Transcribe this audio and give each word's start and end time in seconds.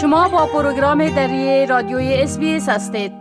شما 0.00 0.28
با 0.28 0.46
پروگرام 0.46 1.08
دری 1.08 1.66
رادیوی 1.66 2.14
SBS 2.14 2.38
هستید 2.68 3.12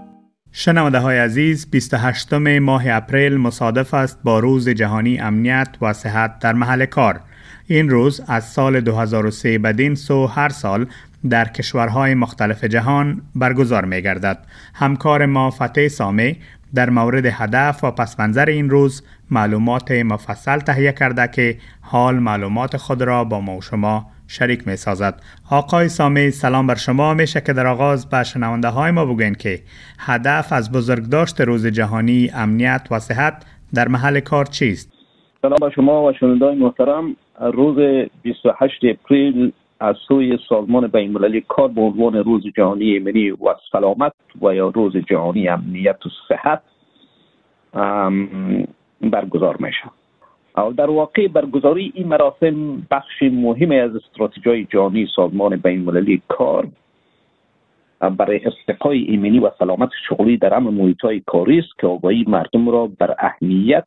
شنونده 0.51 0.99
های 0.99 1.17
عزیز 1.17 1.69
28 1.71 2.33
ماه 2.33 2.83
اپریل 2.87 3.37
مصادف 3.37 3.93
است 3.93 4.19
با 4.23 4.39
روز 4.39 4.69
جهانی 4.69 5.19
امنیت 5.19 5.67
و 5.81 5.93
صحت 5.93 6.39
در 6.39 6.53
محل 6.53 6.85
کار 6.85 7.19
این 7.67 7.89
روز 7.89 8.21
از 8.27 8.43
سال 8.43 8.79
2003 8.79 9.57
بدین 9.57 9.95
سو 9.95 10.27
هر 10.27 10.49
سال 10.49 10.85
در 11.29 11.47
کشورهای 11.47 12.15
مختلف 12.15 12.63
جهان 12.63 13.21
برگزار 13.35 13.85
می 13.85 14.01
گردد. 14.01 14.45
همکار 14.73 15.25
ما 15.25 15.49
فتح 15.49 15.87
سامه 15.87 16.35
در 16.75 16.89
مورد 16.89 17.25
هدف 17.25 17.83
و 17.83 17.91
پسمنظر 17.91 18.45
این 18.45 18.69
روز 18.69 19.03
معلومات 19.31 19.91
مفصل 19.91 20.59
تهیه 20.59 20.91
کرده 20.91 21.27
که 21.27 21.57
حال 21.81 22.19
معلومات 22.19 22.77
خود 22.77 23.01
را 23.01 23.23
با 23.23 23.41
ما 23.41 23.57
و 23.57 23.61
شما 23.61 24.11
شریک 24.29 24.67
می 24.67 24.75
سازد. 24.75 25.21
آقای 25.51 25.89
سامی 25.89 26.31
سلام 26.31 26.67
بر 26.67 26.75
شما 26.75 27.13
میشه 27.13 27.41
که 27.41 27.53
در 27.53 27.67
آغاز 27.67 28.09
به 28.09 28.23
شنونده 28.23 28.67
های 28.67 28.91
ما 28.91 29.05
بگوین 29.05 29.35
که 29.35 29.59
هدف 29.99 30.53
از 30.53 30.71
بزرگداشت 30.71 31.41
روز 31.41 31.67
جهانی 31.67 32.31
امنیت 32.35 32.87
و 32.91 32.99
صحت 32.99 33.45
در 33.73 33.87
محل 33.87 34.19
کار 34.19 34.45
چیست؟ 34.45 34.91
سلام 35.41 35.57
بر 35.61 35.69
شما 35.69 36.03
و 36.03 36.13
شنونده 36.13 36.51
محترم 36.51 37.15
روز 37.39 38.07
28 38.21 38.79
اپریل 38.83 39.51
از 39.79 39.95
سوی 40.07 40.37
سازمان 40.49 40.87
بین 40.87 41.07
المللی 41.07 41.45
کار 41.47 41.67
به 41.67 41.81
عنوان 41.81 42.15
روز 42.15 42.43
جهانی 42.57 42.83
ایمنی 42.83 43.31
و 43.31 43.55
سلامت 43.71 44.13
و 44.41 44.55
یا 44.55 44.67
روز 44.67 44.97
جهانی 44.97 45.47
امنیت 45.47 46.05
و 46.05 46.09
صحت 46.27 46.61
برگزار 49.01 49.57
میشه 49.59 49.83
در 50.55 50.89
واقع 50.89 51.27
برگزاری 51.27 51.91
این 51.95 52.07
مراسم 52.07 52.87
بخش 52.91 53.23
مهمی 53.23 53.79
از 53.79 53.95
استراتژی 53.95 54.65
جهانی 54.65 55.07
سازمان 55.15 55.55
بین 55.55 55.79
المللی 55.79 56.21
کار 56.27 56.67
برای 57.99 58.41
استقای 58.45 58.99
ایمنی 58.99 59.39
و 59.39 59.51
سلامت 59.59 59.89
شغلی 60.09 60.37
در 60.37 60.53
همه 60.53 60.69
محیط 60.69 61.01
های 61.01 61.19
کاری 61.25 61.59
است 61.59 61.79
که 61.79 61.87
آگاهی 61.87 62.25
مردم 62.27 62.69
را 62.69 62.89
بر 62.99 63.15
اهمیت 63.19 63.83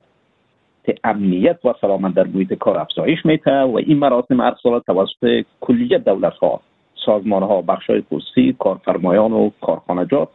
امنیت 1.05 1.65
و 1.65 1.75
سلامت 1.81 2.15
در 2.15 2.27
محیط 2.27 2.55
کار 2.55 2.79
افزایش 2.79 3.27
میده 3.27 3.61
و 3.61 3.77
این 3.87 3.99
مراسم 3.99 4.41
هر 4.41 4.55
سال 4.63 4.81
توسط 4.81 5.45
کلیت 5.61 6.05
دولت 6.05 6.33
ها 6.33 6.61
سازمان 7.07 7.43
ها 7.43 7.63
بخش 7.63 7.91
های 7.91 8.55
کارفرمایان 8.59 9.33
و 9.33 9.51
کارخانجات 9.61 10.29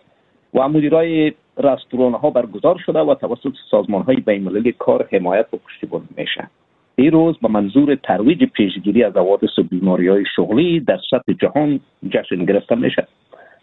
و 0.53 0.69
مدیرای 0.69 1.33
رستوران 1.57 2.13
ها 2.13 2.29
برگزار 2.29 2.81
شده 2.85 2.99
و 2.99 3.15
توسط 3.15 3.53
سازمان 3.71 4.01
های 4.01 4.15
بین 4.15 4.73
کار 4.79 5.07
حمایت 5.11 5.47
و 5.53 5.57
پشتیبانی 5.57 6.07
میشه. 6.17 6.47
این 6.95 7.11
روز 7.11 7.37
به 7.41 7.47
منظور 7.47 7.95
ترویج 7.95 8.43
پیشگیری 8.43 9.03
از 9.03 9.13
حوادث 9.13 9.59
و 9.59 9.63
بیماری 9.63 10.07
های 10.07 10.23
شغلی 10.35 10.79
در 10.79 10.99
سطح 11.09 11.33
جهان 11.41 11.79
جشن 12.09 12.45
گرفته 12.45 12.75
میشه. 12.75 13.07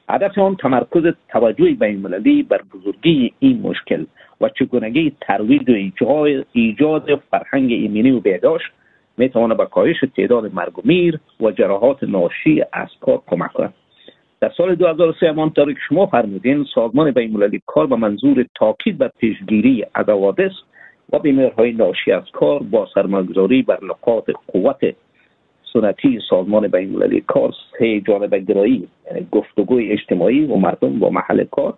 هدف 0.08 0.38
آن 0.38 0.56
تمرکز 0.56 1.14
توجه 1.28 1.64
بین 1.64 2.06
المللی 2.06 2.42
بر 2.42 2.60
بزرگی 2.74 3.32
این 3.38 3.60
مشکل 3.60 4.04
و 4.40 4.48
چگونگی 4.48 5.12
ترویج 5.20 5.70
و 5.70 5.72
ایجاد, 5.72 6.46
ایجاد 6.52 7.22
فرهنگ 7.30 7.72
ایمنی 7.72 8.10
و 8.10 8.20
بهداشت 8.20 8.66
می‌تواند 9.18 9.56
به 9.56 9.66
کاهش 9.66 9.96
تعداد 10.16 10.54
مرگ 10.54 10.78
و 10.78 10.82
میر 10.84 11.20
و 11.40 11.50
جراحات 11.50 12.02
ناشی 12.02 12.62
از 12.72 12.88
کار 13.00 13.22
کمک 13.26 13.52
کند. 13.52 13.74
در 14.44 14.52
سال 14.56 14.74
2003 14.74 15.28
همانطور 15.28 15.72
که 15.72 15.78
شما 15.88 16.06
فرمودین 16.06 16.66
سازمان 16.74 17.10
بین 17.10 17.60
کار 17.66 17.86
به 17.86 17.96
منظور 17.96 18.46
تاکید 18.54 18.98
بر 18.98 19.10
پیشگیری 19.18 19.84
از 19.94 20.08
حوادث 20.08 20.52
و 21.12 21.18
بیمارهای 21.18 21.72
ناشی 21.72 22.12
از 22.12 22.22
کار 22.32 22.62
با 22.62 22.88
سرمایه‌گذاری 22.94 23.62
بر 23.62 23.78
نقاط 23.82 24.30
قوت 24.46 24.94
سنتی 25.72 26.20
سازمان 26.30 26.68
بین 26.68 26.94
المللی 26.94 27.20
کار 27.26 27.52
سه 27.78 28.00
جانبه 28.00 28.38
گرایی 28.38 28.88
یعنی 29.06 29.26
گفتگوی 29.32 29.90
اجتماعی 29.90 30.44
و 30.44 30.56
مردم 30.56 30.98
با 30.98 31.10
محل 31.10 31.44
کار 31.44 31.74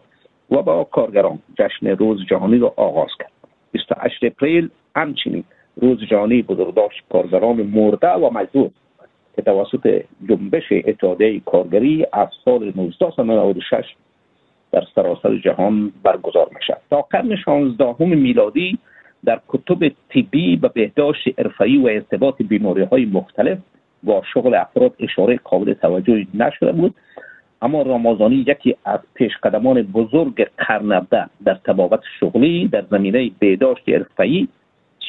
و 0.50 0.62
با 0.62 0.84
کارگران 0.84 1.38
جشن 1.59 1.87
روز 1.87 2.27
جهانی 2.31 2.59
را 2.59 2.75
آغاز 2.77 3.10
کرد. 3.19 3.33
28 3.72 4.25
اپریل 4.25 4.69
همچنین 4.97 5.44
روز 5.77 5.98
جهانی 6.10 6.43
بزرگداشت 6.43 7.03
کارگران 7.12 7.56
مرده 7.56 8.12
و 8.12 8.31
مجبور 8.33 8.71
که 9.36 9.42
توسط 9.42 10.02
جنبش 10.28 10.72
اتحادیه 10.72 11.41
کارگری 11.41 12.06
از 12.12 12.28
سال 12.44 12.62
1996 12.62 13.94
در 14.72 14.82
سراسر 14.94 15.36
جهان 15.36 15.92
برگزار 16.02 16.48
می 16.54 16.60
شود 16.66 16.80
تا 16.91 17.02
قرن 17.02 17.36
16 17.36 18.04
میلادی 18.04 18.78
در 19.24 19.41
کتب 19.48 19.88
طبی 20.14 20.56
و 20.56 20.69
بهداشت 20.69 21.24
ارفعی 21.38 21.78
و 21.78 21.86
ارتباط 21.86 22.42
بیماری 22.42 22.82
های 22.82 23.04
مختلف 23.04 23.58
با 24.02 24.22
شغل 24.34 24.54
افراد 24.54 24.92
اشاره 25.00 25.41
قابل 25.44 25.74
توجهی 25.74 26.26
نشده 26.34 26.72
بود. 26.72 26.94
اما 27.62 27.82
رامازانی 27.82 28.44
یکی 28.48 28.76
از 28.84 29.00
پیشقدمان 29.14 29.82
بزرگ 29.82 30.48
قرن 30.58 31.06
در 31.44 31.54
تبابت 31.54 32.00
شغلی 32.20 32.68
در 32.68 32.84
زمینه 32.91 33.30
بهداشت 33.38 33.84
ارفعی 33.88 34.48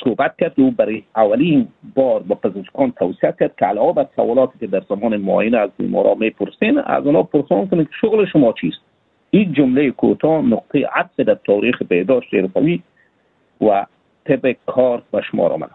صحبت 0.03 0.37
کرد 0.37 0.53
او 0.57 0.71
برای 0.71 1.03
اولین 1.15 1.67
بار 1.95 2.23
با 2.23 2.35
پزشکان 2.35 2.91
توصیه 2.91 3.33
کرد 3.39 3.55
که 3.59 3.65
علاوه 3.65 3.93
بر 3.93 4.05
سوالاتی 4.15 4.59
که 4.59 4.67
در 4.67 4.81
زمان 4.89 5.17
معاینه 5.17 5.57
از 5.57 5.69
بیماران 5.77 6.17
می‌پرسین 6.19 6.79
از 6.79 7.05
اونا 7.05 7.23
پرسان 7.23 7.67
کنید 7.67 7.87
که 7.87 7.93
شغل 8.01 8.25
شما 8.25 8.53
چیست؟ 8.53 8.77
این 9.29 9.53
جمله 9.53 9.91
کوتاه 9.91 10.41
نقطه 10.45 10.87
عطف 10.95 11.19
در 11.19 11.37
تاریخ 11.45 11.81
بهداشت 11.87 12.33
حرفوی 12.33 12.81
و 13.61 13.85
طب 14.25 14.51
کار 14.65 15.03
به 15.11 15.21
شما 15.21 15.49
آمد 15.49 15.69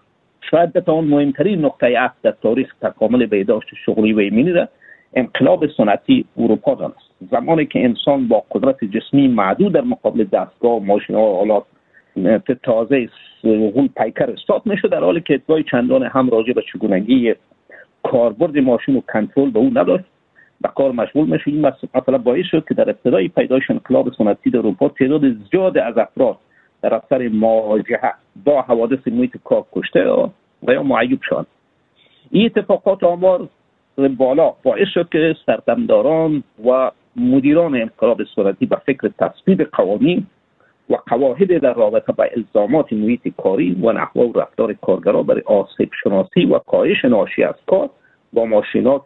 شاید 0.50 0.72
بتوان 0.72 1.04
مهمترین 1.04 1.64
نقطه 1.64 1.98
عطف 1.98 2.14
در 2.22 2.34
تاریخ 2.42 2.74
تکامل 2.82 3.26
بهداشت 3.26 3.68
شغلی 3.86 4.12
و 4.12 4.18
ایمنی 4.18 4.52
را 4.52 4.68
انقلاب 5.14 5.66
سنتی 5.66 6.24
اروپا 6.38 6.74
دانست. 6.74 7.12
زمانی 7.30 7.66
که 7.66 7.84
انسان 7.84 8.28
با 8.28 8.44
قدرت 8.50 8.84
جسمی 8.84 9.28
معدود 9.28 9.72
در 9.72 9.80
مقابل 9.80 10.24
دستگاه 10.24 10.78
ماشین 10.78 11.16
و 11.16 11.20
آلات 11.20 11.64
تازه 12.62 13.08
غول 13.42 13.88
پیکر 13.96 14.30
استاد 14.30 14.62
میشه 14.64 14.88
در 14.88 15.00
حالی 15.00 15.20
که 15.20 15.34
ادعای 15.34 15.62
چندان 15.70 16.02
هم 16.02 16.30
راجع 16.30 16.52
به 16.52 16.62
چگونگی 16.72 17.34
کاربرد 18.02 18.58
ماشین 18.58 18.96
و 18.96 19.00
کنترل 19.00 19.50
به 19.50 19.58
او 19.58 19.70
نداشت 19.74 20.04
به 20.60 20.68
کار 20.68 20.92
مشغول 20.92 21.28
میشه 21.28 21.44
این 21.46 21.60
مثلا 21.94 22.18
باعث 22.18 22.44
شد 22.50 22.64
که 22.68 22.74
در 22.74 22.90
ابتدای 22.90 23.28
پیدایش 23.28 23.70
انقلاب 23.70 24.12
سنتی 24.18 24.50
در 24.50 24.58
اروپا 24.58 24.88
تعداد 24.88 25.22
زیاد 25.50 25.78
از 25.78 25.98
افراد 25.98 26.36
در 26.82 26.94
اثر 26.94 27.28
مواجهه 27.28 28.12
با 28.44 28.62
حوادث 28.62 29.08
محیط 29.08 29.36
کار 29.44 29.64
کشته 29.72 30.04
و 30.66 30.72
یا 30.72 30.82
معیوب 30.82 31.20
شد 31.22 31.46
این 32.30 32.46
اتفاقات 32.46 33.04
آمار 33.04 33.48
بالا 34.16 34.52
باعث 34.62 34.88
شد 34.94 35.08
که 35.08 35.36
سردمداران 35.46 36.42
و 36.66 36.90
مدیران 37.16 37.74
انقلاب 37.74 38.20
سنتی 38.36 38.66
به 38.66 38.76
فکر 38.76 39.10
تصویب 39.18 39.62
قوانین 39.62 40.26
و 40.90 40.96
قواعد 41.06 41.58
در 41.58 41.74
رابطه 41.74 42.12
با 42.12 42.24
الزامات 42.24 42.92
محیط 42.92 43.28
کاری 43.36 43.76
و 43.82 43.92
نحوه 43.92 44.22
و 44.22 44.40
رفتار 44.40 44.72
کارگران 44.72 45.22
برای 45.22 45.42
آسیب 45.46 45.90
شناسی 46.02 46.44
و 46.44 46.58
کاهش 46.58 47.04
ناشی 47.04 47.44
از 47.44 47.54
کار 47.66 47.90
با 48.32 48.44
ماشینات 48.44 49.04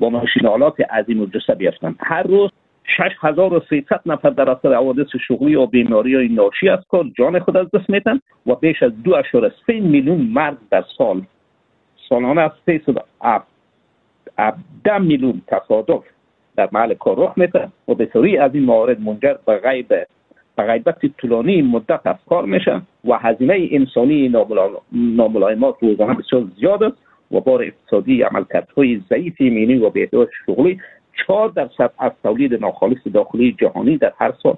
با 0.00 0.10
ماشینالات 0.10 0.80
عظیم 0.80 1.20
و 1.20 1.26
جسه 1.26 1.54
بیفتند 1.54 1.96
هر 2.00 2.22
روز 2.22 2.50
6300 2.96 4.00
نفر 4.06 4.30
در 4.30 4.50
اثر 4.50 4.74
حوادث 4.74 5.06
شغلی 5.28 5.54
و 5.54 5.66
بیماری 5.66 6.14
های 6.14 6.28
ناشی 6.28 6.68
از 6.68 6.78
کار 6.88 7.04
جان 7.18 7.38
خود 7.38 7.56
از 7.56 7.66
دست 7.74 7.90
میتن 7.90 8.20
و 8.46 8.54
بیش 8.54 8.82
از 8.82 8.92
2.3 9.04 9.12
میلیون 9.68 10.20
مرد 10.20 10.58
در 10.70 10.84
سال 10.98 11.22
سالانه 12.08 12.40
از 12.40 12.50
310 12.66 14.98
میلیون 14.98 15.42
تصادف 15.46 16.02
در 16.56 16.68
محل 16.72 16.94
کار 16.94 17.16
رخ 17.18 17.38
میتن 17.38 17.72
و 17.88 17.94
به 17.94 18.08
از 18.42 18.54
این 18.54 18.64
موارد 18.64 19.00
منجر 19.00 19.34
به 19.46 19.58
غیب 19.58 19.94
به 20.58 20.64
غیبت 20.64 21.06
طولانی 21.18 21.62
مدت 21.62 22.00
افکار 22.06 22.44
میشه 22.44 22.82
و 23.04 23.18
هزینه 23.18 23.68
انسانی 23.70 24.32
ناملایمات 24.92 25.74
روزانه 25.80 26.14
بسیار 26.14 26.44
زیاد 26.56 26.82
است 26.82 26.96
و 27.32 27.40
بار 27.40 27.62
اقتصادی 27.62 28.22
عملکردهای 28.22 29.02
ضعیف 29.10 29.34
ایمنی 29.38 29.74
و 29.74 29.90
بهداشت 29.90 30.30
شغلی 30.46 30.80
چهار 31.26 31.48
درصد 31.48 31.90
از 31.98 32.12
تولید 32.22 32.54
ناخالص 32.54 32.98
داخلی 33.14 33.56
جهانی 33.60 33.98
در 33.98 34.12
هر 34.18 34.32
سال 34.42 34.56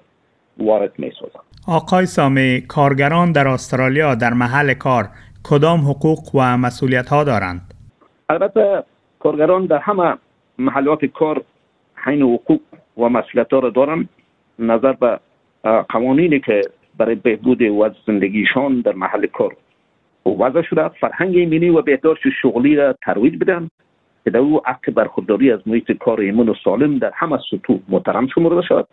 وارد 0.58 0.92
می 0.98 1.12
سازند. 1.20 1.44
آقای 1.68 2.06
سامی 2.06 2.60
کارگران 2.68 3.32
در 3.32 3.48
استرالیا 3.48 4.14
در 4.14 4.32
محل 4.32 4.74
کار 4.74 5.08
کدام 5.42 5.80
حقوق 5.80 6.34
و 6.34 6.56
مسئولیت 6.56 7.08
ها 7.08 7.24
دارند؟ 7.24 7.74
البته 8.28 8.82
کارگران 9.18 9.66
در 9.66 9.78
همه 9.78 10.14
محلات 10.58 11.04
کار 11.04 11.42
حین 11.94 12.22
حقوق 12.22 12.60
و 12.98 13.08
مسئولیت 13.08 13.52
ها 13.52 13.58
را 13.58 13.70
دارند 13.70 14.08
نظر 14.58 14.92
به 14.92 15.20
قوانینی 15.62 16.40
که 16.40 16.62
برای 16.98 17.14
بهبود 17.14 17.62
وضع 17.62 17.94
زندگیشان 18.06 18.80
در 18.80 18.92
محل 18.92 19.26
کار 19.26 19.56
وضع 20.26 20.62
شده 20.62 20.88
فرهنگ 20.88 21.36
ایمنی 21.36 21.68
و 21.68 21.82
بهداشت 21.82 22.22
شغلی 22.42 22.76
را 22.76 22.92
ترویج 22.92 23.36
بدن 23.36 23.70
که 24.24 24.30
در 24.30 24.38
او 24.38 24.60
حق 24.66 24.90
برخورداری 24.90 25.52
از 25.52 25.60
محیط 25.66 25.92
کار 25.92 26.20
ایمن 26.20 26.48
و 26.48 26.54
سالم 26.64 26.98
در 26.98 27.12
همه 27.14 27.38
سطوح 27.50 27.78
محترم 27.88 28.26
شمرده 28.26 28.62
شد 28.62 28.88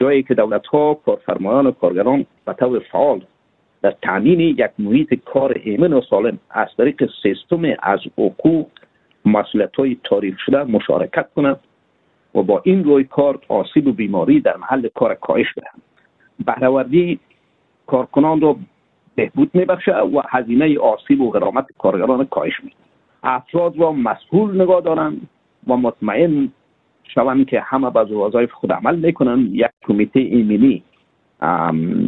جایی 0.00 0.22
که 0.22 0.34
دولت 0.34 0.66
ها 0.66 0.94
کارفرمایان 0.94 1.66
و 1.66 1.70
کارگران 1.70 2.26
به 2.44 2.52
طور 2.52 2.78
فعال 2.78 3.24
در 3.82 3.94
تامین 4.02 4.40
یک 4.40 4.70
محیط 4.78 5.14
کار 5.24 5.60
ایمن 5.64 5.92
و 5.92 6.00
سالم 6.00 6.38
از 6.50 6.68
طریق 6.78 7.10
سیستم 7.22 7.62
از 7.82 8.00
حقوق 8.18 8.66
مسئولیت 9.24 9.76
های 9.76 9.96
تاریخ 10.04 10.38
شده 10.38 10.64
مشارکت 10.64 11.26
کنند. 11.36 11.60
و 12.36 12.42
با 12.42 12.60
این 12.64 12.84
روی 12.84 13.04
کار 13.04 13.38
آسیب 13.48 13.86
و 13.86 13.92
بیماری 13.92 14.40
در 14.40 14.56
محل 14.56 14.88
کار 14.94 15.14
کاهش 15.14 15.46
بدهند 15.56 15.82
بهرهوردی 16.46 17.20
کارکنان 17.86 18.40
را 18.40 18.56
بهبود 19.14 19.50
میبخشه 19.54 19.92
و 19.92 20.22
هزینه 20.28 20.78
آسیب 20.78 21.20
و 21.20 21.30
غرامت 21.30 21.66
کارگران 21.78 22.24
کاهش 22.24 22.60
میده 22.62 22.76
افراد 23.22 23.78
را 23.78 23.92
مسئول 23.92 24.62
نگاه 24.62 24.80
دارند 24.80 25.28
و 25.66 25.76
مطمئن 25.76 26.52
شوند 27.14 27.46
که 27.46 27.60
همه 27.60 27.90
به 27.90 28.00
وظایف 28.00 28.52
خود 28.52 28.72
عمل 28.72 28.96
می‌کنن 28.96 29.48
یک 29.52 29.70
کمیته 29.88 30.20
ایمنی 30.20 30.82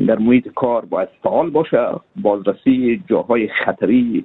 در 0.06 0.18
محیط 0.18 0.48
کار 0.48 0.84
باید 0.84 1.08
فعال 1.22 1.50
باشه. 1.50 1.86
بازرسی 2.16 3.02
جاهای 3.08 3.48
خطری 3.48 4.24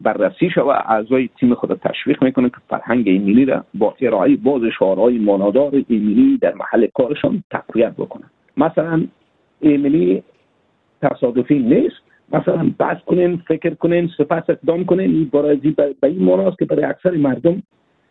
بررسی 0.00 0.50
شود 0.50 0.84
اعضای 0.88 1.28
تیم 1.40 1.54
خود 1.54 1.80
تشویق 1.84 2.24
می‌کنه 2.24 2.48
که 2.48 2.56
فرهنگ 2.68 3.08
ایمنی 3.08 3.44
را 3.44 3.64
با 3.74 3.94
ارائه 4.00 4.36
باز 4.36 4.62
شعارهای 4.78 5.18
مانادار 5.18 5.72
ایمنی 5.88 6.38
در 6.40 6.54
محل 6.54 6.86
کارشان 6.86 7.42
تقویت 7.50 7.92
بکنن 7.92 8.30
مثلا 8.56 9.04
ایمنی 9.60 10.22
تصادفی 11.02 11.58
نیست. 11.58 11.96
مثلا 12.32 12.70
بحث 12.78 13.00
کنین 13.06 13.36
فکر 13.36 13.74
کنین 13.74 14.10
سپس 14.18 14.50
اقدام 14.50 14.84
کنین. 14.84 15.24
برای 15.24 15.56
به 15.56 15.94
این 16.02 16.22
معناست 16.22 16.58
که 16.58 16.64
برای 16.64 16.84
اکثر 16.84 17.10
مردم 17.10 17.62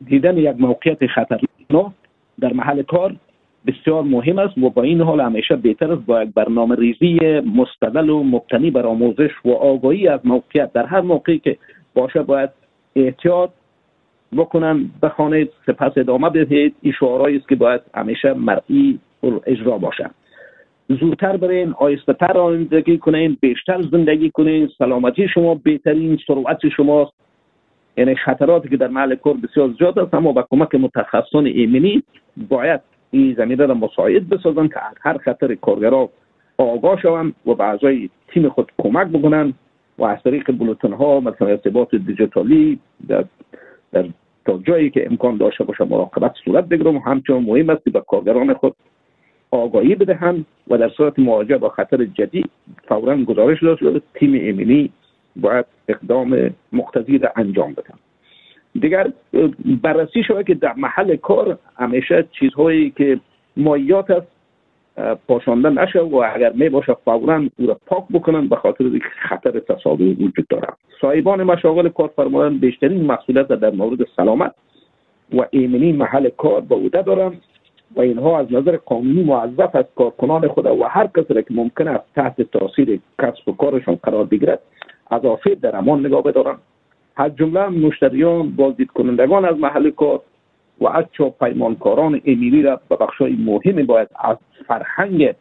دیدن 0.05 0.37
یک 0.37 0.55
موقعیت 0.59 1.07
خطرناک 1.07 1.91
در 2.39 2.53
محل 2.53 2.81
کار 2.81 3.15
بسیار 3.67 4.03
مهم 4.03 4.39
است 4.39 4.57
و 4.57 4.69
با 4.69 4.83
این 4.83 5.01
حال 5.01 5.21
همیشه 5.21 5.55
بهتر 5.55 5.91
است 5.91 6.05
با 6.05 6.23
یک 6.23 6.29
برنامه 6.33 6.75
ریزی 6.75 7.19
مستدل 7.55 8.09
و 8.09 8.23
مبتنی 8.23 8.71
بر 8.71 8.85
آموزش 8.85 9.31
و 9.45 9.51
آگاهی 9.51 10.07
از 10.07 10.19
موقعیت. 10.23 10.73
در 10.73 10.85
هر 10.85 11.01
موقعی 11.01 11.39
که 11.39 11.57
باشه 11.95 12.23
باید 12.23 12.49
احتیاط 12.95 13.49
بکنن 14.37 14.91
بخوانید 15.01 15.49
سپس 15.65 15.91
ادامه 15.97 16.29
بدهید. 16.29 16.75
این 16.81 16.93
شعارهایی 16.99 17.37
است 17.37 17.49
که 17.49 17.55
باید 17.55 17.81
همیشه 17.93 18.33
مرئی 18.33 18.99
اجرا 19.45 19.77
باشند 19.77 20.15
زودتر 20.89 21.37
برین 21.37 21.73
آیسته 21.77 22.13
تر 22.13 22.33
زندگی 22.33 22.97
کنین 22.97 23.37
بیشتر 23.41 23.81
زندگی 23.81 24.29
کنین. 24.29 24.69
سلامتی 24.77 25.27
شما 25.27 25.55
بهترین 25.55 26.19
سرعت 26.27 26.69
شماست. 26.69 27.13
یعنی 27.97 28.15
خطراتی 28.15 28.69
که 28.69 28.77
در 28.77 28.87
محل 28.87 29.15
کار 29.15 29.33
بسیار 29.33 29.73
زیاد 29.79 29.99
است 29.99 30.13
اما 30.13 30.31
با 30.31 30.47
کمک 30.51 30.75
متخصصان 30.75 31.45
ایمنی 31.45 32.03
باید 32.49 32.81
این 33.11 33.33
زمینه 33.33 33.65
را 33.65 33.73
مساعد 33.73 34.29
بسازن 34.29 34.67
که 34.67 34.75
هر 35.01 35.17
خطر 35.17 35.55
کارگرا 35.55 36.09
آگاه 36.57 37.01
شوند 37.01 37.33
و 37.45 37.53
به 37.53 37.63
اعضای 37.63 38.09
تیم 38.27 38.49
خود 38.49 38.71
کمک 38.77 39.07
بکنن 39.07 39.53
و 39.97 40.03
از 40.05 40.17
طریق 40.23 40.51
بلوتون 40.51 40.93
ها 40.93 41.19
مثلا 41.19 41.47
ارتباط 41.47 41.95
دیجیتالی 41.95 42.79
در, 43.07 43.25
در 43.91 44.05
تا 44.45 44.59
جایی 44.67 44.89
که 44.89 45.05
امکان 45.05 45.37
داشته 45.37 45.63
باشه 45.63 45.83
مراقبت 45.83 46.33
صورت 46.45 46.65
بگیرم. 46.65 46.97
همچنان 46.97 47.43
مهم 47.43 47.69
است 47.69 47.83
که 47.83 47.89
به 47.89 48.01
کارگران 48.01 48.53
خود 48.53 48.75
آگاهی 49.51 49.95
بدهند 49.95 50.45
و 50.67 50.77
در 50.77 50.89
صورت 50.89 51.19
مواجهه 51.19 51.57
با 51.57 51.69
خطر 51.69 52.05
جدی 52.05 52.45
فورا 52.87 53.17
گزارش 53.17 53.63
داشته 53.63 54.01
تیم 54.13 54.33
ایمنی 54.33 54.91
باید 55.35 55.65
اقدام 55.87 56.49
مقتضی 56.73 57.17
را 57.17 57.31
انجام 57.35 57.73
بدن 57.73 57.99
دیگر 58.79 59.11
بررسی 59.81 60.23
شود 60.23 60.45
که 60.47 60.53
در 60.53 60.73
محل 60.77 61.15
کار 61.15 61.57
همیشه 61.77 62.25
چیزهایی 62.39 62.89
که 62.89 63.19
مایات 63.57 64.11
است 64.11 64.27
پاشانده 65.27 65.69
نشه 65.69 65.99
و 65.99 66.23
اگر 66.35 66.51
می 66.51 66.69
باشه 66.69 66.93
فورا 67.05 67.43
او 67.59 67.67
را 67.67 67.77
پاک 67.85 68.03
بکنن 68.13 68.47
به 68.47 68.55
خاطر 68.55 68.85
خطر 69.29 69.59
تصادم 69.59 70.09
وجود 70.09 70.47
داره. 70.49 70.67
صاحبان 71.01 71.43
مشاغل 71.43 71.89
کارفرمایان 71.89 72.57
بیشترین 72.57 73.05
مسئولیت 73.05 73.47
در 73.47 73.71
مورد 73.71 73.99
سلامت 74.15 74.53
و 75.33 75.45
ایمنی 75.49 75.91
محل 75.91 76.29
کار 76.29 76.61
به 76.61 76.75
عهده 76.75 77.01
دارند 77.01 77.41
و 77.95 78.01
اینها 78.01 78.39
از 78.39 78.53
نظر 78.53 78.77
قانونی 78.77 79.23
موظف 79.23 79.75
از 79.75 79.85
کارکنان 79.95 80.47
خود 80.47 80.65
و 80.65 80.83
هر 80.83 81.07
کسی 81.17 81.33
که 81.33 81.53
ممکن 81.53 81.87
است 81.87 82.03
تحت 82.15 82.41
تاثیر 82.41 82.99
کسب 83.21 83.49
و 83.49 83.51
کارشان 83.51 83.95
قرار 83.95 84.23
بگیرد 84.23 84.59
از 85.11 85.25
آفید 85.25 85.61
در 85.61 85.75
امان 85.75 86.05
نگاه 86.05 86.23
بدارند. 86.23 86.59
از 87.15 87.35
جمله 87.35 87.67
مشتریان 87.67 88.51
بازدید 88.51 88.91
کنندگان 88.91 89.45
از 89.45 89.57
محل 89.57 89.89
کار 89.89 90.21
و 90.81 90.87
از 90.87 91.03
پیمانکاران 91.39 92.21
ایمیلی 92.23 92.61
را 92.61 92.81
به 92.89 92.95
بخشای 92.95 93.33
مهمی 93.33 93.83
باید 93.83 94.07
از 94.19 94.37
فرهنگ 94.67 95.35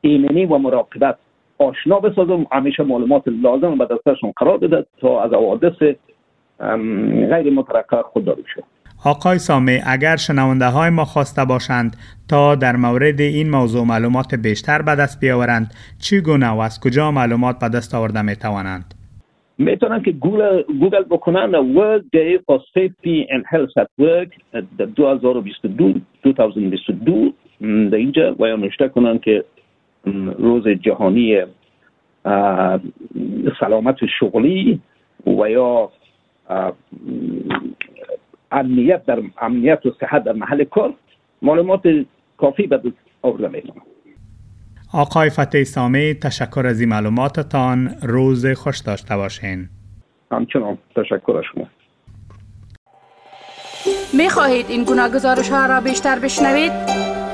ایمنی 0.00 0.46
و 0.46 0.58
مراقبت 0.58 1.16
آشنا 1.58 2.00
بسازم. 2.00 2.46
همیشه 2.52 2.82
معلومات 2.82 3.22
لازم 3.26 3.78
به 3.78 3.86
دستشون 3.86 4.32
قرار 4.36 4.58
بده 4.58 4.86
تا 5.00 5.22
از 5.22 5.32
حوادث 5.32 5.78
غیر 7.30 7.52
مترقب 7.52 8.02
خودداری 8.02 8.44
شد 8.54 8.64
آقای 9.04 9.38
سامه 9.38 9.82
اگر 9.86 10.16
شنونده 10.16 10.66
های 10.66 10.90
ما 10.90 11.04
خواسته 11.04 11.44
باشند 11.44 11.96
تا 12.28 12.54
در 12.54 12.76
مورد 12.76 13.20
این 13.20 13.50
موضوع 13.50 13.86
معلومات 13.86 14.34
بیشتر 14.34 14.82
به 14.82 14.94
دست 14.94 15.20
بیاورند 15.20 15.74
چگونه 15.98 16.50
و 16.50 16.58
از 16.58 16.80
کجا 16.80 17.10
معلومات 17.10 17.58
به 17.58 17.68
دست 17.68 17.94
آورده 17.94 18.22
می 18.22 18.36
توانند 18.36 18.94
می‌تونن 19.58 20.02
که 20.02 20.12
گوگل, 20.12 20.62
گوگل 20.62 21.02
بکنن 21.02 21.52
World 21.74 22.02
Day 22.02 22.38
for 22.46 22.58
Safety 22.76 23.26
and 23.30 23.42
Health 23.52 23.82
at 23.82 23.88
Work 24.00 24.30
2022 24.96 25.94
2022 26.22 27.32
در 27.60 27.96
اینجا 27.96 28.36
و 28.38 28.46
یا 28.46 28.56
نوشته 28.56 28.88
کنن 28.88 29.18
که 29.18 29.44
روز 30.38 30.68
جهانی 30.68 31.42
سلامت 33.60 33.96
شغلی 34.20 34.80
و 35.26 35.50
یا 35.50 35.90
امنیت 38.52 39.06
در 39.06 39.22
امنیت 39.40 39.86
و 39.86 39.90
صحت 40.00 40.24
در 40.24 40.32
محل 40.32 40.64
کار. 40.64 40.94
معلومات 41.42 42.04
کافی 42.36 42.66
به 42.66 42.76
دست 42.76 42.96
آورده 43.22 43.48
می‌تونم 43.48 43.82
آقای 44.92 45.30
فتح 45.30 45.64
سامی 45.64 46.14
تشکر 46.14 46.66
از 46.66 46.80
این 46.80 46.88
معلوماتتان 46.88 47.94
روز 48.02 48.46
خوش 48.46 48.78
داشته 48.78 49.16
باشین 49.16 49.68
همچنان 50.30 50.78
تشکر 50.96 51.36
از 51.36 51.44
شما 51.54 51.66
می 54.12 54.28
خواهید 54.28 54.66
این 54.68 54.84
گونه 54.84 55.08
گزارش 55.08 55.50
ها 55.50 55.66
را 55.66 55.80
بیشتر 55.80 56.18
بشنوید؟ 56.18 56.72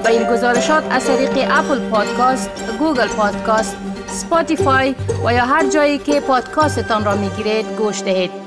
با 0.04 0.10
این 0.10 0.22
گزارشات 0.32 0.84
از 0.90 1.06
طریق 1.06 1.48
Apple 1.50 1.90
Podcast، 1.90 2.78
Google 2.78 3.08
Podcast، 3.08 3.76
سپاتیفای 4.06 4.94
و 5.26 5.32
یا 5.32 5.44
هر 5.44 5.70
جایی 5.70 5.98
که 5.98 6.20
پادکاستتان 6.20 7.04
را 7.04 7.16
می 7.16 7.28
گیرید 7.28 7.66
گوش 7.78 8.02
دهید. 8.02 8.43